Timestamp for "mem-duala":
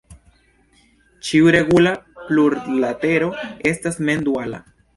4.09-4.65